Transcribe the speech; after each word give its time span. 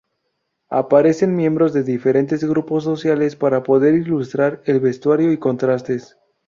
Aparecen 0.71 1.35
miembros 1.35 1.73
de 1.73 1.83
diferentes 1.83 2.43
grupos 2.43 2.83
sociales 2.85 3.35
para 3.35 3.61
poder 3.61 3.93
ilustrar 3.93 4.63
el 4.65 4.79
vestuario 4.79 5.31
y 5.31 5.37
contrastes. 5.37 6.17